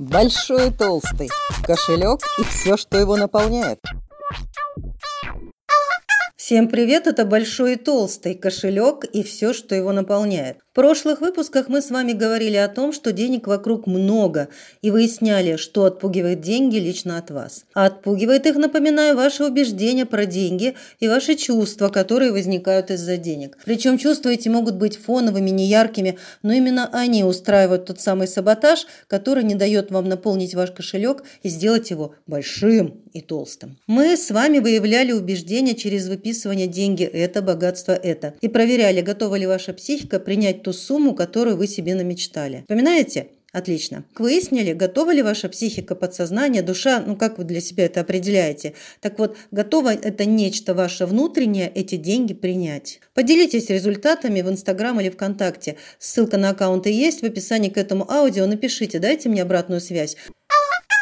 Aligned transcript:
Большой 0.00 0.68
и 0.68 0.70
толстый, 0.70 1.28
кошелек 1.62 2.20
и 2.38 2.44
все, 2.44 2.78
что 2.78 2.96
его 2.96 3.18
наполняет. 3.18 3.80
Всем 6.36 6.68
привет, 6.68 7.06
это 7.06 7.26
Большой 7.26 7.74
и 7.74 7.76
Толстый, 7.76 8.34
кошелек 8.34 9.04
и 9.04 9.22
все, 9.22 9.52
что 9.52 9.74
его 9.74 9.92
наполняет. 9.92 10.56
В 10.70 10.72
прошлых 10.72 11.20
выпусках 11.20 11.68
мы 11.68 11.82
с 11.82 11.90
вами 11.90 12.12
говорили 12.12 12.54
о 12.54 12.68
том, 12.68 12.92
что 12.92 13.10
денег 13.10 13.48
вокруг 13.48 13.88
много, 13.88 14.50
и 14.82 14.92
выясняли, 14.92 15.56
что 15.56 15.84
отпугивает 15.84 16.42
деньги 16.42 16.76
лично 16.76 17.18
от 17.18 17.32
вас. 17.32 17.64
А 17.74 17.86
отпугивает 17.86 18.46
их, 18.46 18.54
напоминаю, 18.54 19.16
ваши 19.16 19.44
убеждения 19.44 20.06
про 20.06 20.26
деньги 20.26 20.76
и 21.00 21.08
ваши 21.08 21.34
чувства, 21.34 21.88
которые 21.88 22.30
возникают 22.30 22.92
из-за 22.92 23.16
денег. 23.16 23.58
Причем 23.64 23.98
чувства 23.98 24.28
эти 24.28 24.48
могут 24.48 24.76
быть 24.76 24.96
фоновыми, 24.96 25.50
неяркими, 25.50 26.18
но 26.44 26.52
именно 26.52 26.88
они 26.92 27.24
устраивают 27.24 27.86
тот 27.86 28.00
самый 28.00 28.28
саботаж, 28.28 28.86
который 29.08 29.42
не 29.42 29.56
дает 29.56 29.90
вам 29.90 30.08
наполнить 30.08 30.54
ваш 30.54 30.70
кошелек 30.70 31.24
и 31.42 31.48
сделать 31.48 31.90
его 31.90 32.14
большим 32.28 33.02
и 33.12 33.20
толстым. 33.20 33.76
Мы 33.88 34.16
с 34.16 34.30
вами 34.30 34.60
выявляли 34.60 35.10
убеждения 35.10 35.74
через 35.74 36.06
выписывание 36.06 36.68
деньги 36.68 37.02
это, 37.02 37.42
богатство 37.42 37.90
это, 37.90 38.34
и 38.40 38.46
проверяли, 38.46 39.00
готова 39.00 39.34
ли 39.34 39.48
ваша 39.48 39.72
психика 39.72 40.20
принять 40.20 40.59
ту 40.62 40.72
сумму, 40.72 41.14
которую 41.14 41.56
вы 41.56 41.66
себе 41.66 41.94
намечтали. 41.94 42.60
Вспоминаете? 42.62 43.28
Отлично. 43.52 44.04
Выяснили, 44.16 44.72
готова 44.74 45.12
ли 45.12 45.22
ваша 45.22 45.48
психика, 45.48 45.96
подсознание, 45.96 46.62
душа, 46.62 47.02
ну 47.04 47.16
как 47.16 47.36
вы 47.36 47.44
для 47.44 47.60
себя 47.60 47.86
это 47.86 48.00
определяете? 48.00 48.74
Так 49.00 49.18
вот, 49.18 49.36
готово 49.50 49.92
это 49.92 50.24
нечто 50.24 50.72
ваше 50.72 51.04
внутреннее, 51.04 51.68
эти 51.74 51.96
деньги 51.96 52.32
принять. 52.32 53.00
Поделитесь 53.12 53.68
результатами 53.68 54.40
в 54.42 54.48
Инстаграм 54.48 55.00
или 55.00 55.10
ВКонтакте. 55.10 55.76
Ссылка 55.98 56.36
на 56.36 56.50
аккаунты 56.50 56.90
есть 56.92 57.22
в 57.22 57.24
описании 57.24 57.70
к 57.70 57.76
этому 57.76 58.08
аудио. 58.08 58.46
Напишите, 58.46 59.00
дайте 59.00 59.28
мне 59.28 59.42
обратную 59.42 59.80
связь 59.80 60.16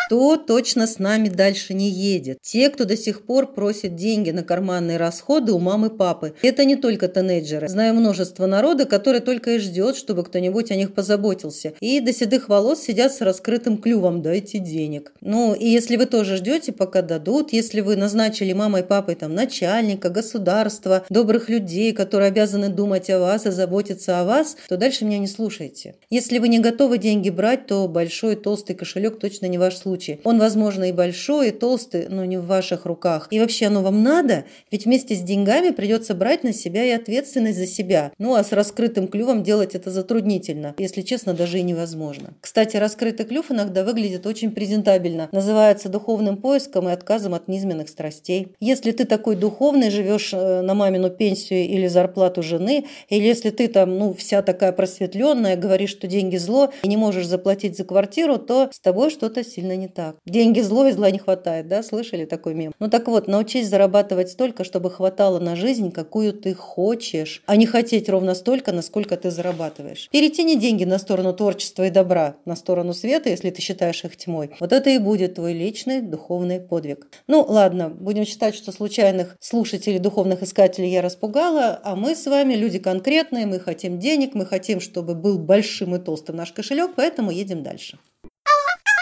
кто 0.08 0.38
точно 0.38 0.86
с 0.86 0.98
нами 0.98 1.28
дальше 1.28 1.74
не 1.74 1.90
едет. 1.90 2.38
Те, 2.40 2.70
кто 2.70 2.86
до 2.86 2.96
сих 2.96 3.26
пор 3.26 3.52
просит 3.52 3.94
деньги 3.94 4.30
на 4.30 4.42
карманные 4.42 4.96
расходы 4.96 5.52
у 5.52 5.58
мамы 5.58 5.90
папы. 5.90 6.32
Это 6.40 6.64
не 6.64 6.76
только 6.76 7.08
тинейджеры. 7.08 7.68
Знаю 7.68 7.92
множество 7.92 8.46
народа, 8.46 8.86
который 8.86 9.20
только 9.20 9.50
и 9.50 9.58
ждет, 9.58 9.96
чтобы 9.96 10.24
кто-нибудь 10.24 10.70
о 10.70 10.76
них 10.76 10.94
позаботился. 10.94 11.74
И 11.80 12.00
до 12.00 12.14
седых 12.14 12.48
волос 12.48 12.80
сидят 12.80 13.12
с 13.12 13.20
раскрытым 13.20 13.76
клювом 13.76 14.22
«дайте 14.22 14.58
денег». 14.58 15.12
Ну, 15.20 15.52
и 15.52 15.68
если 15.68 15.96
вы 15.96 16.06
тоже 16.06 16.38
ждете, 16.38 16.72
пока 16.72 17.02
дадут, 17.02 17.52
если 17.52 17.82
вы 17.82 17.96
назначили 17.96 18.54
мамой 18.54 18.80
и 18.80 18.84
папой 18.84 19.14
там 19.14 19.34
начальника, 19.34 20.08
государства, 20.08 21.04
добрых 21.10 21.50
людей, 21.50 21.92
которые 21.92 22.28
обязаны 22.28 22.70
думать 22.70 23.10
о 23.10 23.18
вас 23.18 23.44
и 23.44 23.50
заботиться 23.50 24.20
о 24.20 24.24
вас, 24.24 24.56
то 24.70 24.78
дальше 24.78 25.04
меня 25.04 25.18
не 25.18 25.26
слушайте. 25.26 25.96
Если 26.08 26.38
вы 26.38 26.48
не 26.48 26.60
готовы 26.60 26.96
деньги 26.96 27.28
брать, 27.28 27.66
то 27.66 27.86
большой 27.88 28.36
толстый 28.36 28.72
кошелек 28.72 29.18
точно 29.18 29.44
не 29.44 29.58
ваш 29.58 29.76
случай 29.76 29.97
случае. 29.98 30.20
Он, 30.24 30.38
возможно, 30.38 30.84
и 30.84 30.92
большой, 30.92 31.48
и 31.48 31.50
толстый, 31.50 32.06
но 32.08 32.24
не 32.24 32.38
в 32.38 32.46
ваших 32.46 32.86
руках. 32.86 33.28
И 33.30 33.40
вообще 33.40 33.66
оно 33.66 33.82
вам 33.82 34.02
надо? 34.02 34.44
Ведь 34.70 34.84
вместе 34.84 35.14
с 35.14 35.20
деньгами 35.20 35.70
придется 35.70 36.14
брать 36.14 36.44
на 36.44 36.52
себя 36.52 36.84
и 36.84 36.90
ответственность 36.90 37.58
за 37.58 37.66
себя. 37.66 38.12
Ну, 38.18 38.34
а 38.34 38.44
с 38.44 38.52
раскрытым 38.52 39.08
клювом 39.08 39.42
делать 39.42 39.74
это 39.74 39.90
затруднительно. 39.90 40.74
Если 40.78 41.02
честно, 41.02 41.34
даже 41.34 41.58
и 41.58 41.62
невозможно. 41.62 42.34
Кстати, 42.40 42.76
раскрытый 42.76 43.26
клюв 43.26 43.50
иногда 43.50 43.84
выглядит 43.84 44.26
очень 44.26 44.52
презентабельно. 44.52 45.28
Называется 45.32 45.88
духовным 45.88 46.36
поиском 46.36 46.88
и 46.88 46.92
отказом 46.92 47.34
от 47.34 47.48
низменных 47.48 47.88
страстей. 47.88 48.48
Если 48.60 48.92
ты 48.92 49.04
такой 49.04 49.36
духовный, 49.36 49.90
живешь 49.90 50.30
э, 50.32 50.60
на 50.62 50.74
мамину 50.74 51.10
пенсию 51.10 51.66
или 51.66 51.88
зарплату 51.88 52.42
жены, 52.42 52.86
или 53.08 53.24
если 53.24 53.50
ты 53.50 53.68
там, 53.68 53.98
ну, 53.98 54.14
вся 54.14 54.42
такая 54.42 54.72
просветленная, 54.72 55.56
говоришь, 55.56 55.90
что 55.90 56.06
деньги 56.06 56.36
зло, 56.36 56.70
и 56.82 56.88
не 56.88 56.96
можешь 56.96 57.26
заплатить 57.26 57.76
за 57.76 57.84
квартиру, 57.84 58.38
то 58.38 58.68
с 58.70 58.80
тобой 58.80 59.10
что-то 59.10 59.42
сильно 59.44 59.76
не 59.76 59.87
так. 59.88 60.16
Деньги 60.26 60.60
зло 60.60 60.86
и 60.86 60.92
зла 60.92 61.10
не 61.10 61.18
хватает, 61.18 61.68
да? 61.68 61.82
Слышали 61.82 62.24
такой 62.24 62.54
мем? 62.54 62.72
Ну 62.78 62.88
так 62.88 63.08
вот, 63.08 63.28
научись 63.28 63.68
зарабатывать 63.68 64.30
столько, 64.30 64.64
чтобы 64.64 64.90
хватало 64.90 65.38
на 65.38 65.56
жизнь, 65.56 65.90
какую 65.90 66.32
ты 66.32 66.54
хочешь, 66.54 67.42
а 67.46 67.56
не 67.56 67.66
хотеть 67.66 68.08
ровно 68.08 68.34
столько, 68.34 68.72
насколько 68.72 69.16
ты 69.16 69.30
зарабатываешь. 69.30 70.08
Перетяни 70.10 70.56
деньги 70.56 70.84
на 70.84 70.98
сторону 70.98 71.32
творчества 71.32 71.86
и 71.86 71.90
добра, 71.90 72.36
на 72.44 72.56
сторону 72.56 72.94
света, 72.94 73.30
если 73.30 73.50
ты 73.50 73.62
считаешь 73.62 74.04
их 74.04 74.16
тьмой. 74.16 74.50
Вот 74.60 74.72
это 74.72 74.90
и 74.90 74.98
будет 74.98 75.34
твой 75.34 75.52
личный 75.52 76.00
духовный 76.00 76.60
подвиг. 76.60 77.06
Ну 77.26 77.44
ладно, 77.48 77.88
будем 77.88 78.24
считать, 78.24 78.54
что 78.54 78.72
случайных 78.72 79.36
слушателей, 79.40 79.98
духовных 79.98 80.42
искателей 80.42 80.90
я 80.90 81.02
распугала, 81.02 81.80
а 81.82 81.96
мы 81.96 82.14
с 82.14 82.26
вами 82.26 82.54
люди 82.54 82.78
конкретные, 82.78 83.46
мы 83.46 83.60
хотим 83.60 83.98
денег, 83.98 84.34
мы 84.34 84.46
хотим, 84.46 84.80
чтобы 84.80 85.14
был 85.14 85.38
большим 85.38 85.94
и 85.94 85.98
толстым 85.98 86.36
наш 86.36 86.52
кошелек, 86.52 86.92
поэтому 86.96 87.30
едем 87.30 87.62
дальше. 87.62 87.98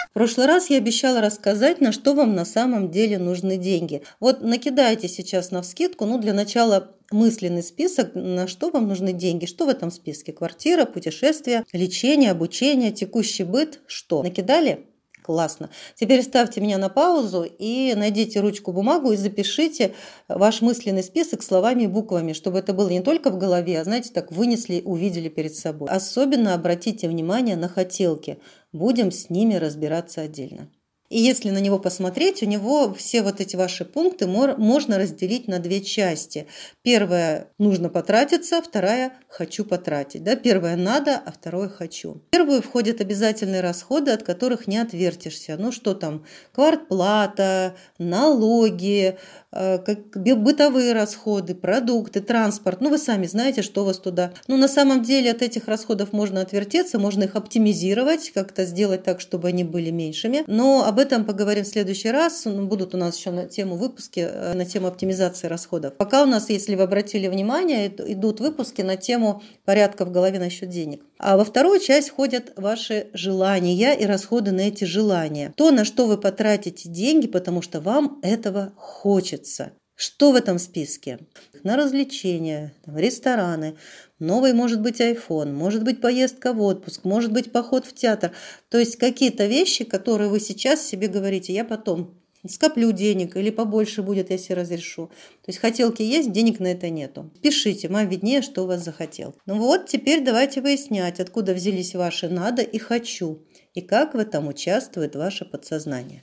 В 0.09 0.13
прошлый 0.13 0.47
раз 0.47 0.69
я 0.69 0.77
обещала 0.77 1.21
рассказать, 1.21 1.81
на 1.81 1.91
что 1.91 2.13
вам 2.13 2.35
на 2.35 2.45
самом 2.45 2.91
деле 2.91 3.17
нужны 3.17 3.57
деньги. 3.57 4.01
Вот 4.19 4.41
накидайте 4.41 5.07
сейчас 5.07 5.51
на 5.51 5.61
вскидку, 5.61 6.05
ну, 6.05 6.17
для 6.17 6.33
начала 6.33 6.95
мысленный 7.11 7.63
список, 7.63 8.11
на 8.15 8.47
что 8.47 8.69
вам 8.69 8.87
нужны 8.87 9.13
деньги. 9.13 9.45
Что 9.45 9.65
в 9.65 9.69
этом 9.69 9.91
списке? 9.91 10.33
Квартира, 10.33 10.85
путешествия, 10.85 11.65
лечение, 11.71 12.31
обучение, 12.31 12.91
текущий 12.91 13.43
быт. 13.43 13.81
Что? 13.87 14.23
Накидали? 14.23 14.85
Классно. 15.27 15.69
Теперь 15.95 16.23
ставьте 16.23 16.61
меня 16.61 16.77
на 16.77 16.87
паузу 16.87 17.43
и 17.43 17.93
найдите 17.97 18.39
ручку, 18.39 18.71
бумагу 18.71 19.11
и 19.11 19.17
запишите 19.17 19.93
ваш 20.29 20.61
мысленный 20.61 21.03
список 21.03 21.43
словами 21.43 21.83
и 21.83 21.87
буквами, 21.87 22.31
чтобы 22.31 22.59
это 22.59 22.71
было 22.71 22.87
не 22.87 23.01
только 23.01 23.29
в 23.29 23.37
голове, 23.37 23.81
а, 23.81 23.83
знаете, 23.83 24.09
так 24.13 24.31
вынесли, 24.31 24.81
увидели 24.85 25.27
перед 25.27 25.53
собой. 25.53 25.89
Особенно 25.89 26.53
обратите 26.53 27.09
внимание 27.09 27.57
на 27.57 27.67
хотелки. 27.67 28.39
Будем 28.77 29.09
с 29.09 29.31
ними 29.31 29.55
разбираться 29.55 30.21
отдельно. 30.21 30.69
И 31.09 31.19
если 31.19 31.49
на 31.51 31.59
него 31.59 31.79
посмотреть, 31.79 32.43
у 32.43 32.45
него 32.45 32.93
все 32.93 33.21
вот 33.21 33.39
эти 33.39 33.55
ваши 33.55 33.85
пункты 33.85 34.27
можно 34.27 34.97
разделить 34.97 35.47
на 35.47 35.59
две 35.59 35.81
части. 35.81 36.47
Первая– 36.81 37.47
нужно 37.57 37.89
потратиться, 37.89 38.61
вторая– 38.61 39.13
хочу 39.29 39.63
потратить. 39.63 40.23
Да? 40.23 40.35
Первая– 40.35 40.75
надо, 40.77 41.21
а 41.25 41.31
второе– 41.31 41.69
хочу. 41.69 42.15
В 42.15 42.29
первую 42.29 42.61
входят 42.61 42.99
обязательные 42.99 43.61
расходы, 43.61 44.11
от 44.11 44.23
которых 44.23 44.67
не 44.67 44.77
отвертишься. 44.77 45.55
Ну 45.57 45.71
что 45.71 45.93
там, 45.93 46.25
квартплата, 46.51 47.75
налоги, 47.97 49.17
Э, 49.59 49.79
как 49.79 50.21
бытовые 50.37 50.93
расходы, 50.93 51.55
продукты, 51.55 52.21
транспорт. 52.21 52.81
Ну, 52.81 52.89
вы 52.89 52.97
сами 52.97 53.25
знаете, 53.25 53.61
что 53.61 53.81
у 53.81 53.85
вас 53.85 53.97
туда. 53.97 54.31
Ну, 54.47 54.57
на 54.57 54.67
самом 54.67 55.03
деле 55.03 55.31
от 55.31 55.41
этих 55.41 55.67
расходов 55.67 56.11
можно 56.11 56.41
отвертеться, 56.41 56.99
можно 56.99 57.23
их 57.23 57.35
оптимизировать, 57.35 58.31
как-то 58.31 58.65
сделать 58.65 59.03
так, 59.03 59.21
чтобы 59.21 59.47
они 59.47 59.63
были 59.63 59.89
меньшими. 59.89 60.43
Но 60.47 60.85
об 60.97 60.99
этом 60.99 61.25
поговорим 61.25 61.63
в 61.63 61.67
следующий 61.67 62.09
раз. 62.09 62.45
Ну, 62.45 62.65
будут 62.65 62.95
у 62.95 62.97
нас 62.97 63.17
еще 63.17 63.29
на 63.29 63.45
тему 63.45 63.75
выпуски, 63.75 64.21
э, 64.21 64.53
на 64.55 64.65
тему 64.65 64.87
оптимизации 64.87 65.45
расходов. 65.45 65.93
Пока 65.95 66.23
у 66.23 66.25
нас, 66.25 66.49
если 66.49 66.73
вы 66.73 66.81
обратили 66.83 67.27
внимание, 67.27 67.87
идут 67.87 68.39
выпуски 68.39 68.81
на 68.81 68.95
тему 68.95 69.43
порядка 69.63 70.05
в 70.05 70.11
голове 70.11 70.39
насчет 70.39 70.69
денег. 70.69 71.03
А 71.19 71.37
во 71.37 71.45
вторую 71.45 71.79
часть 71.79 72.09
входят 72.09 72.51
ваши 72.55 73.09
желания 73.13 73.95
и 73.95 74.05
расходы 74.05 74.51
на 74.51 74.61
эти 74.61 74.85
желания. 74.85 75.53
То, 75.55 75.69
на 75.69 75.85
что 75.85 76.07
вы 76.07 76.17
потратите 76.17 76.89
деньги, 76.89 77.27
потому 77.27 77.61
что 77.61 77.79
вам 77.79 78.19
этого 78.23 78.73
хочется 78.75 78.97
хочется. 79.07 79.71
Что 79.97 80.31
в 80.31 80.35
этом 80.35 80.59
списке? 80.59 81.17
На 81.63 81.75
развлечения, 81.75 82.71
рестораны, 82.85 83.77
новый 84.19 84.53
может 84.53 84.79
быть 84.79 85.01
iPhone, 85.01 85.53
может 85.53 85.83
быть 85.83 86.01
поездка 86.01 86.53
в 86.53 86.61
отпуск, 86.61 87.03
может 87.03 87.33
быть 87.33 87.51
поход 87.51 87.83
в 87.83 87.95
театр. 87.95 88.31
То 88.69 88.77
есть 88.77 88.97
какие-то 88.97 89.47
вещи, 89.47 89.85
которые 89.85 90.29
вы 90.29 90.39
сейчас 90.39 90.83
себе 90.83 91.07
говорите, 91.07 91.51
я 91.51 91.65
потом 91.65 92.13
скоплю 92.47 92.91
денег 92.91 93.35
или 93.37 93.49
побольше 93.49 94.03
будет, 94.03 94.29
если 94.29 94.53
разрешу. 94.53 95.07
То 95.07 95.47
есть 95.47 95.57
хотелки 95.57 96.03
есть, 96.03 96.31
денег 96.31 96.59
на 96.59 96.67
это 96.67 96.91
нету. 96.91 97.31
Пишите, 97.41 97.89
вам 97.89 98.07
виднее, 98.07 98.43
что 98.43 98.65
у 98.65 98.67
вас 98.67 98.83
захотел. 98.83 99.33
Ну 99.47 99.55
вот, 99.55 99.87
теперь 99.87 100.23
давайте 100.23 100.61
выяснять, 100.61 101.19
откуда 101.19 101.55
взялись 101.55 101.95
ваши 101.95 102.29
«надо» 102.29 102.61
и 102.61 102.77
«хочу», 102.77 103.41
и 103.73 103.81
как 103.81 104.13
в 104.13 104.19
этом 104.19 104.47
участвует 104.47 105.15
ваше 105.15 105.43
подсознание. 105.43 106.21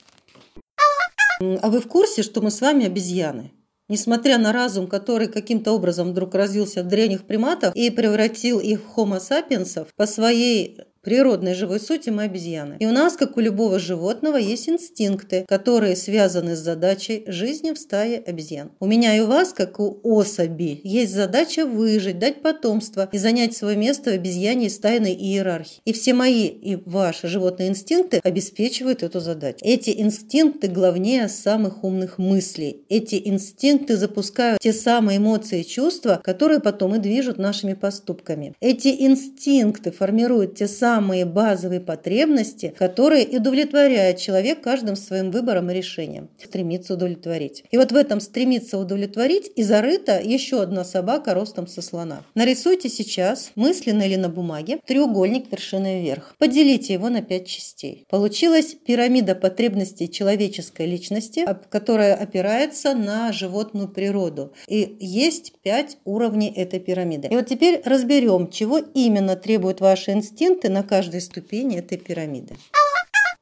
А 1.41 1.69
вы 1.69 1.81
в 1.81 1.89
курсе, 1.89 2.23
что 2.23 2.39
мы 2.39 2.49
с 2.51 2.61
вами 2.61 2.85
обезьяны? 2.85 3.51
Несмотря 3.87 4.37
на 4.39 4.51
разум, 4.51 4.87
который 4.87 5.27
каким-то 5.27 5.71
образом 5.71 6.11
вдруг 6.11 6.33
развился 6.33 6.83
в 6.83 6.87
древних 6.87 7.25
приматов 7.25 7.75
и 7.75 7.91
превратил 7.91 8.59
их 8.59 8.81
в 8.81 8.99
homo 8.99 9.19
sapiens, 9.19 9.87
по 9.95 10.07
своей 10.07 10.79
природной 11.05 11.53
живой 11.53 11.79
сути 11.79 12.09
мы 12.09 12.23
обезьяны. 12.23 12.77
И 12.79 12.87
у 12.87 12.91
нас, 12.91 13.15
как 13.15 13.37
у 13.37 13.39
любого 13.39 13.77
животного, 13.77 14.37
есть 14.37 14.67
инстинкты, 14.67 15.45
которые 15.47 15.95
связаны 15.95 16.55
с 16.55 16.59
задачей 16.59 17.23
жизни 17.27 17.71
в 17.71 17.77
стае 17.77 18.17
обезьян. 18.17 18.71
У 18.79 18.87
меня 18.87 19.15
и 19.15 19.19
у 19.19 19.27
вас, 19.27 19.53
как 19.53 19.79
у 19.79 19.99
особи, 20.03 20.81
есть 20.83 21.13
задача 21.13 21.65
выжить, 21.65 22.17
дать 22.17 22.41
потомство 22.41 23.07
и 23.11 23.19
занять 23.19 23.55
свое 23.55 23.77
место 23.77 24.09
в 24.09 24.13
обезьяне 24.15 24.69
стайной 24.69 25.13
иерархии. 25.13 25.79
И 25.85 25.93
все 25.93 26.15
мои 26.15 26.47
и 26.47 26.75
ваши 26.75 27.27
животные 27.27 27.69
инстинкты 27.69 28.19
обеспечивают 28.23 29.03
эту 29.03 29.19
задачу. 29.19 29.59
Эти 29.61 29.91
инстинкты 30.01 30.67
главнее 30.67 31.29
самых 31.29 31.83
умных 31.83 32.17
мыслей. 32.17 32.83
Эти 32.89 33.21
инстинкты 33.23 33.95
запускают 33.95 34.59
те 34.59 34.73
самые 34.73 35.19
эмоции 35.19 35.61
и 35.61 35.67
чувства, 35.67 36.19
которые 36.23 36.59
потом 36.59 36.95
и 36.95 36.99
движут 36.99 37.37
нашими 37.37 37.75
поступками. 37.75 38.55
Эти 38.59 38.87
инстинкты 38.87 39.91
формируют 39.91 40.55
те 40.55 40.67
самые 40.67 40.94
самые 40.95 41.25
базовые 41.25 41.81
потребности, 41.81 42.73
которые 42.77 43.27
удовлетворяет 43.27 44.17
человек 44.17 44.61
каждым 44.61 44.95
своим 44.95 45.29
выбором 45.29 45.69
и 45.69 45.73
решением. 45.73 46.29
Стремится 46.41 46.93
удовлетворить. 46.93 47.65
И 47.69 47.77
вот 47.77 47.91
в 47.91 47.95
этом 47.97 48.21
стремится 48.21 48.77
удовлетворить 48.77 49.51
и 49.57 49.63
зарыта 49.63 50.21
еще 50.23 50.61
одна 50.61 50.85
собака 50.85 51.33
ростом 51.33 51.67
со 51.67 51.81
слона. 51.81 52.23
Нарисуйте 52.33 52.87
сейчас, 52.87 53.51
мысленно 53.55 54.03
или 54.03 54.15
на 54.15 54.29
бумаге, 54.29 54.79
треугольник 54.87 55.51
вершиной 55.51 56.01
вверх. 56.01 56.33
Поделите 56.39 56.93
его 56.93 57.09
на 57.09 57.21
пять 57.21 57.47
частей. 57.47 58.05
Получилась 58.09 58.75
пирамида 58.87 59.35
потребностей 59.35 60.09
человеческой 60.09 60.85
личности, 60.85 61.45
которая 61.69 62.15
опирается 62.15 62.93
на 62.93 63.33
животную 63.33 63.89
природу. 63.89 64.53
И 64.69 64.95
есть 65.01 65.51
пять 65.61 65.97
уровней 66.05 66.53
этой 66.55 66.79
пирамиды. 66.79 67.27
И 67.27 67.35
вот 67.35 67.47
теперь 67.47 67.81
разберем, 67.83 68.49
чего 68.49 68.77
именно 68.77 69.35
требуют 69.35 69.81
ваши 69.81 70.11
инстинкты 70.11 70.69
на 70.69 70.84
каждой 70.85 71.21
ступени 71.21 71.77
этой 71.77 71.97
пирамиды. 71.97 72.55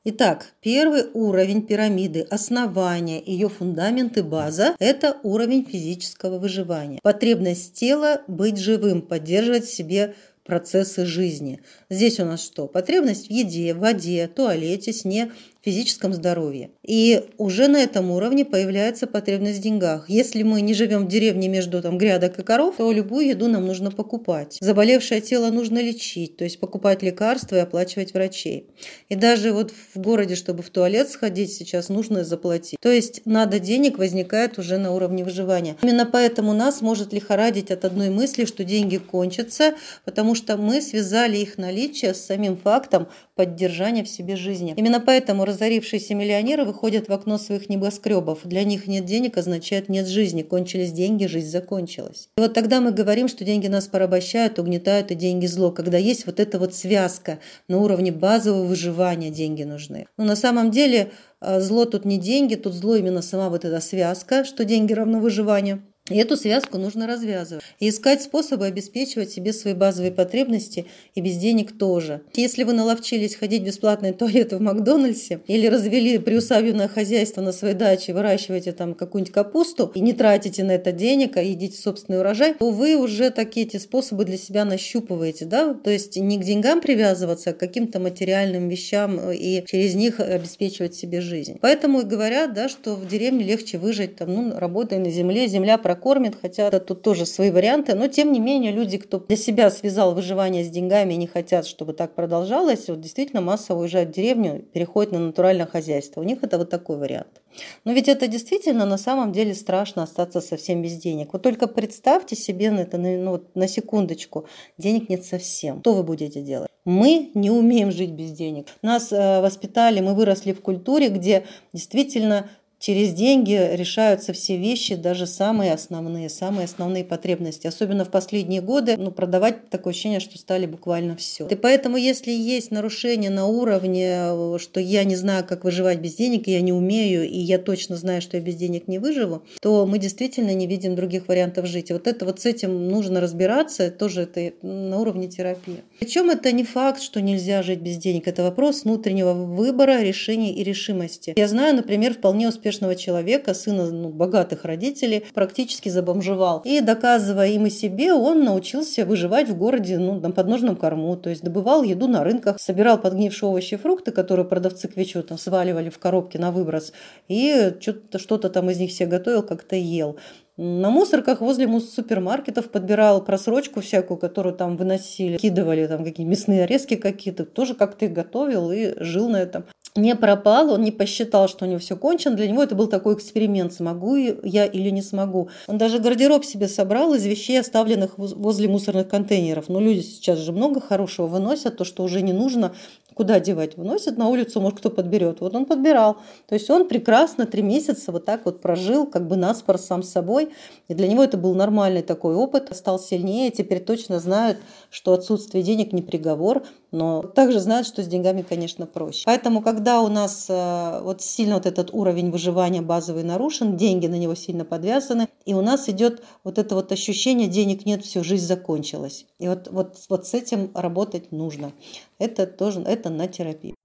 Итак, 0.05 0.47
первый 0.59 1.05
уровень 1.13 1.65
пирамиды, 1.65 2.27
основание, 2.29 3.23
ее 3.25 3.47
фундамент 3.47 4.17
и 4.17 4.21
база– 4.21 4.75
это 4.79 5.15
уровень 5.23 5.63
физического 5.63 6.39
выживания. 6.39 6.99
Потребность 7.01 7.73
тела 7.75 8.21
быть 8.27 8.57
живым, 8.57 9.01
поддерживать 9.01 9.63
в 9.63 9.73
себе 9.73 10.15
процессы 10.45 11.05
жизни. 11.05 11.61
Здесь 11.89 12.19
у 12.19 12.25
нас 12.25 12.43
что? 12.43 12.67
Потребность 12.67 13.27
в 13.27 13.31
еде, 13.31 13.73
в 13.73 13.79
воде, 13.79 14.27
туалете, 14.27 14.93
сне, 14.93 15.31
физическом 15.63 16.13
здоровье. 16.13 16.71
И 16.85 17.23
уже 17.37 17.67
на 17.69 17.77
этом 17.77 18.11
уровне 18.11 18.43
появляется 18.43 19.07
потребность 19.07 19.59
в 19.59 19.61
деньгах. 19.61 20.09
Если 20.09 20.43
мы 20.43 20.59
не 20.61 20.73
живем 20.73 21.05
в 21.05 21.07
деревне 21.07 21.47
между 21.47 21.81
там, 21.81 21.97
грядок 21.97 22.37
и 22.37 22.43
коров, 22.43 22.75
то 22.77 22.91
любую 22.91 23.27
еду 23.27 23.47
нам 23.47 23.65
нужно 23.65 23.89
покупать. 23.89 24.57
Заболевшее 24.59 25.21
тело 25.21 25.51
нужно 25.51 25.81
лечить, 25.81 26.35
то 26.35 26.43
есть 26.43 26.59
покупать 26.59 27.01
лекарства 27.01 27.55
и 27.55 27.59
оплачивать 27.59 28.13
врачей. 28.13 28.67
И 29.07 29.15
даже 29.15 29.53
вот 29.53 29.71
в 29.71 29.99
городе, 29.99 30.35
чтобы 30.35 30.63
в 30.63 30.69
туалет 30.69 31.09
сходить, 31.09 31.53
сейчас 31.53 31.87
нужно 31.87 32.25
заплатить. 32.25 32.77
То 32.81 32.89
есть 32.89 33.21
надо 33.25 33.59
денег 33.59 33.97
возникает 33.97 34.59
уже 34.59 34.77
на 34.77 34.91
уровне 34.91 35.23
выживания. 35.23 35.77
Именно 35.81 36.05
поэтому 36.05 36.53
нас 36.53 36.81
может 36.81 37.13
лихорадить 37.13 37.71
от 37.71 37.85
одной 37.85 38.09
мысли, 38.09 38.43
что 38.43 38.65
деньги 38.65 38.97
кончатся, 38.97 39.75
потому 40.03 40.32
что 40.35 40.57
мы 40.57 40.81
связали 40.81 41.37
их 41.37 41.57
наличие 41.57 42.13
с 42.13 42.25
самим 42.25 42.57
фактом 42.57 43.07
поддержания 43.35 44.03
в 44.03 44.09
себе 44.09 44.35
жизни. 44.35 44.73
Именно 44.75 44.99
поэтому 44.99 45.45
разорившиеся 45.45 46.15
миллионеры 46.15 46.65
выходят 46.65 47.07
в 47.09 47.13
окно 47.13 47.37
своих 47.37 47.69
небоскребов. 47.69 48.39
Для 48.43 48.63
них 48.63 48.87
нет 48.87 49.05
денег 49.05 49.37
означает 49.37 49.89
нет 49.89 50.07
жизни. 50.07 50.43
Кончились 50.43 50.91
деньги, 50.91 51.25
жизнь 51.25 51.49
закончилась. 51.49 52.29
И 52.37 52.41
вот 52.41 52.53
тогда 52.53 52.81
мы 52.81 52.91
говорим, 52.91 53.27
что 53.27 53.43
деньги 53.43 53.67
нас 53.67 53.87
порабощают, 53.87 54.59
угнетают 54.59 55.11
и 55.11 55.15
деньги 55.15 55.45
зло. 55.45 55.71
Когда 55.71 55.97
есть 55.97 56.25
вот 56.25 56.39
эта 56.39 56.59
вот 56.59 56.73
связка 56.75 57.39
на 57.67 57.79
уровне 57.79 58.11
базового 58.11 58.65
выживания 58.65 59.29
деньги 59.29 59.63
нужны. 59.63 60.07
Но 60.17 60.25
на 60.25 60.35
самом 60.35 60.71
деле 60.71 61.11
э, 61.41 61.59
зло 61.59 61.85
тут 61.85 62.05
не 62.05 62.17
деньги, 62.17 62.55
тут 62.55 62.73
зло 62.73 62.95
именно 62.95 63.21
сама 63.21 63.49
вот 63.49 63.65
эта 63.65 63.79
связка, 63.81 64.43
что 64.45 64.65
деньги 64.65 64.93
равно 64.93 65.19
выживанию. 65.19 65.81
И 66.09 66.17
эту 66.17 66.35
связку 66.35 66.77
нужно 66.77 67.07
развязывать. 67.07 67.63
И 67.79 67.87
искать 67.87 68.21
способы 68.21 68.65
обеспечивать 68.65 69.31
себе 69.31 69.53
свои 69.53 69.73
базовые 69.73 70.11
потребности 70.11 70.85
и 71.15 71.21
без 71.21 71.37
денег 71.37 71.77
тоже. 71.77 72.23
Если 72.33 72.63
вы 72.63 72.73
наловчились 72.73 73.35
ходить 73.35 73.61
в 73.61 73.67
бесплатные 73.67 74.11
туалеты 74.11 74.57
в 74.57 74.61
Макдональдсе 74.61 75.39
или 75.47 75.67
развели 75.67 76.17
приусадебное 76.17 76.89
хозяйство 76.89 77.39
на 77.39 77.53
своей 77.53 77.75
даче, 77.75 78.13
выращиваете 78.13 78.73
там 78.73 78.95
какую-нибудь 78.95 79.33
капусту 79.33 79.93
и 79.95 80.01
не 80.01 80.11
тратите 80.11 80.65
на 80.65 80.71
это 80.71 80.91
денег, 80.91 81.37
а 81.37 81.41
едите 81.41 81.77
собственный 81.77 82.19
урожай, 82.19 82.55
то 82.55 82.69
вы 82.69 82.97
уже 82.97 83.29
такие 83.29 83.65
эти 83.65 83.77
способы 83.77 84.25
для 84.25 84.37
себя 84.37 84.65
нащупываете. 84.65 85.45
Да? 85.45 85.73
То 85.73 85.89
есть 85.89 86.17
не 86.17 86.37
к 86.37 86.43
деньгам 86.43 86.81
привязываться, 86.81 87.51
а 87.51 87.53
к 87.53 87.59
каким-то 87.59 88.01
материальным 88.01 88.67
вещам 88.67 89.31
и 89.31 89.63
через 89.65 89.95
них 89.95 90.19
обеспечивать 90.19 90.95
себе 90.95 91.21
жизнь. 91.21 91.59
Поэтому 91.61 92.01
и 92.01 92.03
говорят, 92.03 92.53
да, 92.53 92.67
что 92.67 92.95
в 92.95 93.07
деревне 93.07 93.45
легче 93.45 93.77
выжить, 93.77 94.17
там, 94.17 94.33
ну, 94.33 94.59
работая 94.59 94.99
на 94.99 95.09
земле, 95.09 95.47
земля 95.47 95.77
прокормит, 96.03 96.35
хотя 96.41 96.69
тут 96.79 97.01
тоже 97.01 97.25
свои 97.25 97.49
варианты, 97.49 97.95
но 97.95 98.07
тем 98.07 98.31
не 98.31 98.39
менее 98.39 98.71
люди, 98.71 98.97
кто 98.97 99.19
для 99.19 99.37
себя 99.37 99.69
связал 99.71 100.13
выживание 100.13 100.63
с 100.63 100.69
деньгами 100.69 101.13
и 101.13 101.17
не 101.17 101.27
хотят, 101.27 101.65
чтобы 101.65 101.93
так 101.93 102.13
продолжалось, 102.13 102.89
вот 102.89 102.99
действительно 102.99 103.41
массово 103.41 103.81
уезжают 103.81 104.09
в 104.09 104.13
деревню, 104.13 104.63
переходят 104.73 105.13
на 105.13 105.19
натуральное 105.19 105.65
хозяйство. 105.65 106.21
У 106.21 106.23
них 106.23 106.43
это 106.43 106.57
вот 106.57 106.69
такой 106.69 106.97
вариант. 106.97 107.41
Но 107.85 107.93
ведь 107.93 108.09
это 108.09 108.27
действительно 108.27 108.85
на 108.85 108.97
самом 108.97 109.31
деле 109.31 109.53
страшно 109.53 110.03
остаться 110.03 110.41
совсем 110.41 110.81
без 110.81 110.93
денег. 110.93 111.33
Вот 111.33 111.43
только 111.43 111.67
представьте 111.67 112.35
себе 112.35 112.71
на 112.71 112.81
это 112.81 112.97
ну, 112.97 113.31
вот, 113.31 113.55
на 113.55 113.67
секундочку, 113.67 114.45
денег 114.77 115.09
нет 115.09 115.23
совсем. 115.23 115.79
Что 115.79 115.93
вы 115.93 116.03
будете 116.03 116.41
делать? 116.41 116.69
Мы 116.85 117.31
не 117.33 117.49
умеем 117.49 117.91
жить 117.91 118.11
без 118.11 118.31
денег. 118.31 118.67
Нас 118.81 119.13
э, 119.13 119.41
воспитали, 119.41 120.01
мы 120.01 120.15
выросли 120.15 120.51
в 120.51 120.61
культуре, 120.61 121.07
где 121.07 121.45
действительно 121.71 122.49
Через 122.83 123.13
деньги 123.13 123.53
решаются 123.75 124.33
все 124.33 124.57
вещи, 124.57 124.95
даже 124.95 125.25
самые 125.25 125.71
основные, 125.71 126.27
самые 126.27 126.65
основные 126.65 127.05
потребности. 127.05 127.65
Особенно 127.65 128.03
в 128.03 128.09
последние 128.09 128.59
годы 128.59 128.97
ну, 128.97 129.09
продавать 129.09 129.69
такое 129.69 129.91
ощущение, 129.91 130.19
что 130.19 130.37
стали 130.37 130.65
буквально 130.65 131.15
все. 131.15 131.47
И 131.47 131.55
поэтому, 131.55 131.95
если 131.95 132.31
есть 132.31 132.71
нарушение 132.71 133.29
на 133.29 133.45
уровне, 133.45 134.59
что 134.59 134.81
я 134.81 135.05
не 135.05 135.15
знаю, 135.15 135.45
как 135.45 135.63
выживать 135.63 135.99
без 135.99 136.15
денег, 136.15 136.47
я 136.47 136.59
не 136.59 136.73
умею, 136.73 137.25
и 137.25 137.37
я 137.37 137.57
точно 137.57 137.95
знаю, 137.95 138.21
что 138.21 138.35
я 138.35 138.43
без 138.43 138.55
денег 138.55 138.89
не 138.89 138.99
выживу, 138.99 139.43
то 139.61 139.85
мы 139.85 139.97
действительно 139.97 140.53
не 140.53 140.67
видим 140.67 140.97
других 140.97 141.29
вариантов 141.29 141.67
жить. 141.67 141.89
И 141.89 141.93
вот 141.93 142.05
это 142.05 142.25
вот 142.25 142.41
с 142.41 142.45
этим 142.45 142.89
нужно 142.89 143.21
разбираться, 143.21 143.91
тоже 143.91 144.23
это 144.23 144.51
на 144.61 144.99
уровне 144.99 145.29
терапии. 145.29 145.85
Причем 146.01 146.29
это 146.29 146.51
не 146.51 146.65
факт, 146.65 147.01
что 147.01 147.21
нельзя 147.21 147.63
жить 147.63 147.79
без 147.79 147.95
денег. 147.95 148.27
Это 148.27 148.43
вопрос 148.43 148.83
внутреннего 148.83 149.31
выбора, 149.31 150.01
решения 150.01 150.53
и 150.53 150.65
решимости. 150.65 151.33
Я 151.37 151.47
знаю, 151.47 151.77
например, 151.77 152.15
вполне 152.15 152.49
успешно 152.49 152.72
успешного 152.73 152.95
человека, 152.95 153.53
сына 153.53 153.91
ну, 153.91 154.09
богатых 154.09 154.65
родителей, 154.65 155.25
практически 155.33 155.89
забомжевал. 155.89 156.61
И 156.65 156.81
доказывая 156.81 157.49
им 157.49 157.67
и 157.67 157.69
себе, 157.69 158.13
он 158.13 158.43
научился 158.43 159.05
выживать 159.05 159.49
в 159.49 159.57
городе 159.57 159.99
ну, 159.99 160.19
на 160.19 160.31
подножном 160.31 160.75
корму, 160.75 161.15
то 161.15 161.29
есть 161.29 161.43
добывал 161.43 161.83
еду 161.83 162.07
на 162.07 162.23
рынках, 162.23 162.59
собирал 162.59 162.97
подгнившие 162.97 163.49
овощи 163.49 163.75
и 163.75 163.77
фрукты, 163.77 164.11
которые 164.11 164.45
продавцы 164.45 164.87
к 164.87 164.97
вечеру 164.97 165.23
там 165.23 165.37
сваливали 165.37 165.89
в 165.89 165.99
коробки 165.99 166.37
на 166.37 166.51
выброс, 166.51 166.93
и 167.27 167.73
что-то 167.79 168.19
что 168.19 168.37
там 168.37 168.69
из 168.69 168.79
них 168.79 168.89
все 168.89 169.05
готовил, 169.05 169.43
как-то 169.43 169.75
ел. 169.75 170.17
На 170.55 170.91
мусорках 170.91 171.41
возле 171.41 171.67
супермаркетов 171.79 172.69
подбирал 172.69 173.23
просрочку 173.23 173.81
всякую, 173.81 174.19
которую 174.19 174.53
там 174.53 174.77
выносили, 174.77 175.37
кидывали 175.37 175.87
там 175.87 176.03
какие 176.03 176.27
мясные 176.27 176.65
орезки 176.65 176.95
какие-то, 176.95 177.43
тоже 177.43 177.73
как-то 177.73 178.05
их 178.05 178.13
готовил 178.13 178.71
и 178.71 178.93
жил 179.01 179.29
на 179.29 179.37
этом 179.37 179.65
не 179.95 180.15
пропал, 180.15 180.71
он 180.71 180.81
не 180.81 180.91
посчитал, 180.91 181.47
что 181.47 181.65
у 181.65 181.67
него 181.67 181.79
все 181.79 181.95
кончено. 181.95 182.35
Для 182.35 182.47
него 182.47 182.63
это 182.63 182.75
был 182.75 182.87
такой 182.87 183.15
эксперимент, 183.15 183.73
смогу 183.73 184.15
я 184.15 184.65
или 184.65 184.89
не 184.89 185.01
смогу. 185.01 185.49
Он 185.67 185.77
даже 185.77 185.99
гардероб 185.99 186.45
себе 186.45 186.67
собрал 186.67 187.13
из 187.13 187.25
вещей, 187.25 187.59
оставленных 187.59 188.17
возле 188.17 188.67
мусорных 188.67 189.07
контейнеров. 189.07 189.69
Но 189.69 189.79
люди 189.79 190.01
сейчас 190.01 190.39
же 190.39 190.51
много 190.51 190.81
хорошего 190.81 191.27
выносят, 191.27 191.77
то, 191.77 191.83
что 191.83 192.03
уже 192.03 192.21
не 192.21 192.33
нужно, 192.33 192.73
куда 193.13 193.39
девать? 193.39 193.77
Выносят 193.77 194.17
на 194.17 194.29
улицу, 194.29 194.61
может, 194.61 194.79
кто 194.79 194.89
подберет. 194.89 195.41
Вот 195.41 195.53
он 195.55 195.65
подбирал. 195.65 196.17
То 196.47 196.55
есть 196.55 196.69
он 196.69 196.87
прекрасно 196.87 197.45
три 197.45 197.61
месяца 197.61 198.11
вот 198.11 198.25
так 198.25 198.45
вот 198.45 198.61
прожил, 198.61 199.05
как 199.05 199.27
бы 199.27 199.35
наспор 199.35 199.77
сам 199.77 200.01
с 200.01 200.09
собой. 200.09 200.42
И 200.87 200.93
для 200.93 201.07
него 201.07 201.23
это 201.23 201.37
был 201.37 201.55
нормальный 201.55 202.01
такой 202.01 202.35
опыт. 202.35 202.69
Стал 202.75 202.99
сильнее, 202.99 203.51
теперь 203.51 203.83
точно 203.83 204.19
знают, 204.19 204.57
что 204.89 205.13
отсутствие 205.13 205.63
денег 205.63 205.93
не 205.93 206.01
приговор, 206.01 206.63
но 206.91 207.21
также 207.23 207.59
знают, 207.59 207.87
что 207.87 208.03
с 208.03 208.07
деньгами, 208.07 208.43
конечно, 208.43 208.85
проще. 208.85 209.23
Поэтому, 209.25 209.61
когда 209.61 210.01
у 210.01 210.07
нас 210.07 210.45
э, 210.49 211.01
вот 211.01 211.21
сильно 211.21 211.55
вот 211.55 211.65
этот 211.65 211.93
уровень 211.93 212.31
выживания 212.31 212.81
базовый 212.81 213.23
нарушен, 213.23 213.77
деньги 213.77 214.07
на 214.07 214.15
него 214.15 214.35
сильно 214.35 214.65
подвязаны, 214.65 215.27
и 215.45 215.53
у 215.53 215.61
нас 215.61 215.89
идет 215.89 216.23
вот 216.43 216.57
это 216.57 216.75
вот 216.75 216.91
ощущение, 216.91 217.47
денег 217.47 217.85
нет, 217.85 218.03
все, 218.03 218.23
жизнь 218.23 218.45
закончилась. 218.45 219.25
И 219.39 219.47
вот, 219.47 219.67
вот, 219.71 219.97
вот 220.09 220.27
с 220.27 220.33
этим 220.33 220.71
работать 220.73 221.31
нужно. 221.31 221.71
Это 222.19 222.45
тоже 222.45 222.81
это 222.81 223.09
на 223.09 223.27
терапию. 223.27 223.75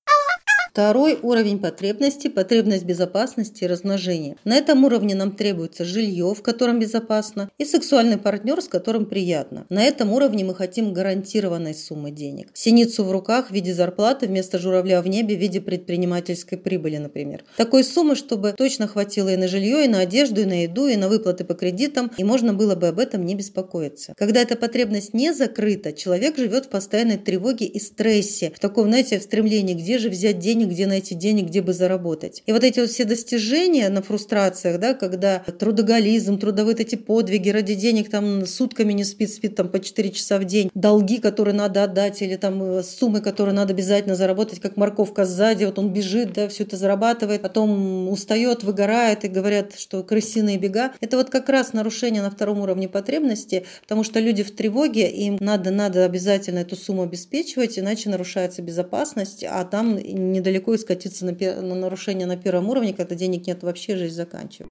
Второй 0.71 1.19
уровень 1.23 1.59
потребности– 1.59 2.29
потребность 2.29 2.85
безопасности 2.85 3.65
и 3.65 3.67
размножения. 3.67 4.37
На 4.45 4.57
этом 4.57 4.85
уровне 4.85 5.15
нам 5.15 5.33
требуется 5.33 5.85
жилье, 5.85 6.35
в 6.35 6.43
котором 6.43 6.79
безопасно, 6.79 7.51
и 7.59 7.65
сексуальный 7.65 8.19
партнер, 8.19 8.61
с 8.61 8.69
которым 8.69 9.07
приятно. 9.07 9.67
На 9.71 9.85
этом 9.85 10.13
уровне 10.13 10.45
мы 10.45 10.55
хотим 10.55 10.93
гарантированной 10.93 11.75
суммы 11.75 12.11
денег. 12.11 12.51
Синицу 12.53 13.03
в 13.03 13.11
руках 13.11 13.49
в 13.49 13.53
виде 13.53 13.73
зарплаты 13.73 14.27
вместо 14.27 14.59
журавля 14.59 15.01
в 15.01 15.09
небе 15.09 15.37
в 15.37 15.41
виде 15.41 15.61
предпринимательской 15.61 16.59
прибыли, 16.59 16.99
например. 16.99 17.45
Такой 17.57 17.83
суммы, 17.83 18.15
чтобы 18.15 18.55
точно 18.57 18.87
хватило 18.87 19.31
и 19.31 19.37
на 19.37 19.49
жилье, 19.49 19.85
и 19.85 19.89
на 19.89 20.01
одежду, 20.01 20.43
и 20.43 20.45
на 20.45 20.63
еду, 20.63 20.87
и 20.87 20.97
на 20.97 21.09
выплаты 21.09 21.45
по 21.45 21.55
кредитам, 21.55 22.13
и 22.19 22.25
можно 22.25 22.53
было 22.53 22.75
бы 22.75 22.89
об 22.89 22.99
этом 22.99 23.25
не 23.25 23.35
беспокоиться. 23.35 24.13
Когда 24.17 24.43
эта 24.43 24.55
потребность 24.55 25.15
не 25.15 25.33
закрыта, 25.33 25.93
человек 25.93 26.37
живет 26.37 26.67
в 26.67 26.69
постоянной 26.69 27.17
тревоге 27.17 27.67
и 27.67 27.81
стрессе, 27.81 28.53
в 28.55 28.61
таком, 28.61 28.89
знаете, 28.89 29.19
в 29.19 29.23
стремлении, 29.23 29.75
где 29.75 29.99
же 29.99 30.11
взять 30.11 30.39
деньги 30.39 30.58
денег, 30.59 30.73
где 30.73 30.87
найти 30.87 31.15
денег, 31.15 31.47
где 31.47 31.63
бы 31.63 31.73
заработать. 31.73 32.43
И 32.47 32.53
вот 32.53 32.65
эти 32.65 32.81
вот 32.81 32.91
все 32.91 33.05
достижения 33.05 33.89
на 33.89 34.03
фрустрациях, 34.03 34.81
да, 34.81 34.95
когда 34.95 35.41
трудоголизм, 35.59 36.39
трудовые 36.39 36.77
эти 36.79 36.97
подвиги 36.97 37.51
ради 37.51 37.75
денег, 37.75 38.11
там 38.11 38.47
сутками 38.47 38.93
не 38.93 39.05
спит, 39.05 39.31
спит 39.33 39.55
там 39.55 39.69
по 39.69 39.81
4 39.81 40.11
часа 40.11 40.39
в 40.39 40.45
день, 40.45 40.71
долги, 40.75 41.19
которые 41.19 41.55
надо 41.55 41.85
отдать, 41.85 42.23
или 42.23 42.37
там 42.37 42.63
э, 42.63 42.83
суммы, 42.83 43.21
которые 43.21 43.55
надо 43.55 43.73
обязательно 43.73 44.17
заработать, 44.17 44.61
как 44.61 44.77
морковка 44.77 45.25
сзади, 45.25 45.65
вот 45.65 45.79
он 45.79 45.93
бежит, 45.93 46.33
да, 46.33 46.49
все 46.49 46.65
это 46.65 46.77
зарабатывает, 46.77 47.43
потом 47.43 48.09
устает, 48.09 48.65
выгорает, 48.65 49.25
и 49.25 49.29
говорят, 49.29 49.79
что 49.79 50.03
крысиные 50.03 50.59
бега. 50.59 50.93
Это 51.01 51.17
вот 51.17 51.31
как 51.31 51.49
раз 51.49 51.73
нарушение 51.73 52.23
на 52.23 52.31
втором 52.31 52.61
уровне 52.61 52.89
потребности, 52.89 53.65
потому 53.83 54.05
что 54.05 54.21
люди 54.21 54.43
в 54.43 54.51
тревоге, 54.51 55.09
им 55.11 55.37
надо, 55.41 55.71
надо 55.71 56.05
обязательно 56.05 56.61
эту 56.61 56.77
сумму 56.77 57.03
обеспечивать, 57.03 57.79
иначе 57.79 58.11
нарушается 58.11 58.63
безопасность, 58.63 59.45
а 59.45 59.65
там 59.65 59.99
недалеко 60.49 60.75
и 60.75 60.79
скатиться 60.79 61.25
на, 61.25 61.33
на 61.33 61.75
нарушение 61.75 62.27
на 62.27 62.37
первом 62.37 62.69
уровне, 62.69 62.95
когда 62.95 63.15
денег 63.15 63.47
нет 63.47 63.63
вообще, 63.63 63.97
жизнь 63.97 64.15
заканчивается. 64.15 64.69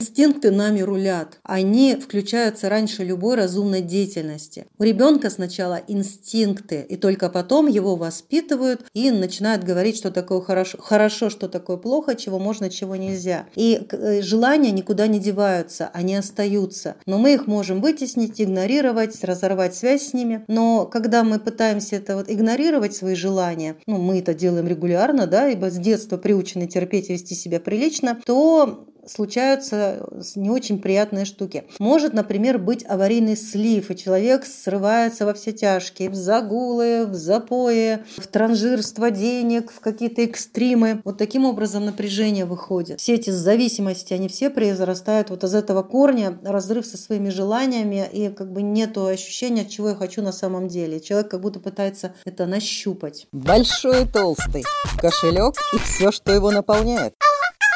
Инстинкты 0.00 0.50
нами 0.50 0.80
рулят. 0.80 1.38
Они 1.42 1.94
включаются 1.94 2.70
раньше 2.70 3.04
любой 3.04 3.36
разумной 3.36 3.82
деятельности. 3.82 4.66
У 4.78 4.82
ребенка 4.82 5.28
сначала 5.28 5.78
инстинкты, 5.88 6.86
и 6.88 6.96
только 6.96 7.28
потом 7.28 7.66
его 7.66 7.96
воспитывают 7.96 8.86
и 8.94 9.10
начинают 9.10 9.62
говорить, 9.62 9.98
что 9.98 10.10
такое 10.10 10.40
хорошо, 10.40 10.78
хорошо 10.80 11.28
что 11.28 11.50
такое 11.50 11.76
плохо, 11.76 12.14
чего 12.14 12.38
можно, 12.38 12.70
чего 12.70 12.96
нельзя. 12.96 13.44
И 13.56 13.86
э, 13.90 14.22
желания 14.22 14.70
никуда 14.70 15.06
не 15.06 15.18
деваются, 15.18 15.90
они 15.92 16.14
остаются. 16.14 16.96
Но 17.04 17.18
мы 17.18 17.34
их 17.34 17.46
можем 17.46 17.82
вытеснить, 17.82 18.40
игнорировать, 18.40 19.22
разорвать 19.22 19.74
связь 19.74 20.08
с 20.08 20.12
ними. 20.14 20.44
Но 20.48 20.86
когда 20.86 21.24
мы 21.24 21.38
пытаемся 21.38 21.96
это 21.96 22.16
вот 22.16 22.30
игнорировать 22.30 22.96
свои 22.96 23.14
желания, 23.14 23.76
ну 23.86 23.98
мы 23.98 24.20
это 24.20 24.32
делаем 24.32 24.66
регулярно, 24.66 25.26
да, 25.26 25.50
ибо 25.50 25.70
с 25.70 25.76
детства 25.76 26.16
приучены 26.16 26.66
терпеть 26.66 27.10
и 27.10 27.12
вести 27.12 27.34
себя 27.34 27.60
прилично, 27.60 28.18
то 28.24 28.86
случаются 29.06 30.06
не 30.36 30.50
очень 30.50 30.80
приятные 30.80 31.24
штуки. 31.24 31.64
Может, 31.78 32.12
например, 32.12 32.58
быть 32.58 32.84
аварийный 32.86 33.36
слив, 33.36 33.90
и 33.90 33.96
человек 33.96 34.44
срывается 34.46 35.26
во 35.26 35.34
все 35.34 35.52
тяжкие, 35.52 36.10
в 36.10 36.14
загулы, 36.14 37.06
в 37.06 37.14
запои, 37.14 38.04
в 38.16 38.26
транжирство 38.26 39.10
денег, 39.10 39.70
в 39.70 39.80
какие-то 39.80 40.22
экстримы. 40.22 41.00
Вот 41.04 41.18
таким 41.18 41.44
образом 41.44 41.84
напряжение 41.84 42.44
выходит. 42.44 43.00
Все 43.00 43.14
эти 43.14 43.30
зависимости, 43.30 44.12
они 44.12 44.28
все 44.28 44.50
произрастают 44.50 45.30
вот 45.30 45.44
из 45.44 45.54
этого 45.54 45.82
корня, 45.82 46.38
разрыв 46.42 46.86
со 46.86 46.96
своими 46.96 47.28
желаниями, 47.28 48.08
и 48.12 48.28
как 48.28 48.52
бы 48.52 48.62
нету 48.62 49.06
ощущения, 49.06 49.64
чего 49.64 49.90
я 49.90 49.94
хочу 49.94 50.22
на 50.22 50.32
самом 50.32 50.68
деле. 50.68 51.00
Человек 51.00 51.30
как 51.30 51.40
будто 51.40 51.60
пытается 51.60 52.14
это 52.24 52.46
нащупать. 52.46 53.26
Большой 53.32 54.04
и 54.04 54.06
толстый. 54.06 54.64
Кошелек 54.98 55.54
и 55.74 55.78
все, 55.78 56.12
что 56.12 56.32
его 56.32 56.50
наполняет. 56.50 57.14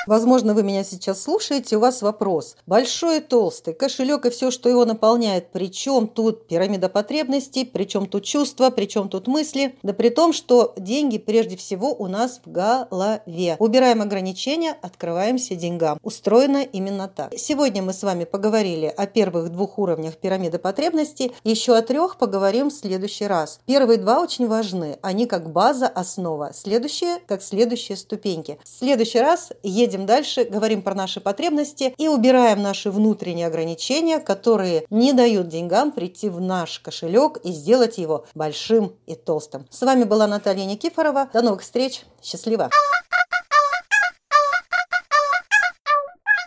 Возможно, 0.07 0.53
вы 0.53 0.63
меня 0.63 0.85
сейчас 0.85 1.23
слушаете, 1.23 1.77
у 1.77 1.81
вас 1.81 2.03
вопрос. 2.03 2.57
Большой 2.67 3.19
и 3.19 3.21
толстый, 3.21 3.73
кошелек 3.73 4.27
и 4.27 4.31
все, 4.31 4.51
что 4.51 4.69
его 4.69 4.85
наполняет. 4.85 5.51
Причем 5.51 6.09
тут 6.09 6.47
пирамида 6.47 6.91
потребностей, 6.91 7.65
причем 7.65 8.07
тут 8.07 8.25
чувства, 8.25 8.71
причем 8.71 9.09
тут 9.09 9.29
мысли. 9.29 9.77
Да 9.83 9.95
при 9.95 10.11
том, 10.11 10.33
что 10.35 10.75
деньги 10.77 11.17
прежде 11.17 11.57
всего 11.57 11.95
у 11.95 12.07
нас 12.07 12.41
в 12.45 12.51
голове. 12.51 13.57
Убираем 13.59 14.03
ограничения, 14.03 14.77
открываемся 14.83 15.55
деньгам. 15.55 15.99
Устроено 16.03 16.63
именно 16.63 17.09
так. 17.09 17.33
Сегодня 17.37 17.83
мы 17.83 17.95
с 17.95 18.03
вами 18.03 18.25
поговорили 18.25 18.93
о 18.95 19.07
первых 19.07 19.51
двух 19.51 19.79
уровнях 19.79 20.17
пирамиды 20.17 20.59
потребностей. 20.59 21.33
Еще 21.45 21.75
о 21.75 21.83
трех 21.83 22.19
поговорим 22.19 22.69
в 22.69 22.75
следующий 22.75 23.27
раз. 23.27 23.61
Первые 23.65 23.99
два 23.99 24.21
очень 24.21 24.49
важны. 24.49 24.99
Они 25.01 25.25
как 25.27 25.51
база, 25.51 25.87
основа. 25.87 26.53
Следующие 26.53 27.21
как 27.27 27.43
следующие 27.43 27.97
ступеньки. 27.97 28.59
В 28.65 28.69
следующий 28.69 29.21
раз 29.21 29.51
едем 29.63 29.94
едем 29.95 30.07
дальше, 30.07 30.45
говорим 30.45 30.83
про 30.83 30.95
наши 30.95 31.21
потребности 31.21 31.95
и 31.97 32.09
убираем 32.09 32.61
наши 32.61 32.91
внутренние 32.91 33.47
ограничения, 33.47 34.19
которые 34.19 34.85
не 34.91 35.13
дают 35.13 35.49
деньгам 35.49 35.93
прийти 35.93 36.29
в 36.29 36.41
наш 36.41 36.81
кошелек 36.81 37.39
и 37.45 37.53
сделать 37.53 37.99
его 37.99 38.27
большим 38.35 38.93
и 39.07 39.15
толстым. 39.15 39.67
С 39.71 39.83
вами 39.83 40.05
была 40.05 40.27
Наталья 40.27 40.65
Никифорова. 40.65 41.29
До 41.33 41.43
новых 41.43 41.63
встреч. 41.63 42.03
Счастливо! 42.23 42.71